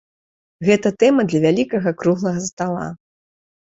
[0.69, 2.93] Гэта тэма для вялікага круглага стала.